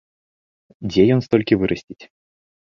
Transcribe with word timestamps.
Дзе 0.89 1.03
ён 1.17 1.21
столькі 1.27 1.59
вырасціць? 1.65 2.01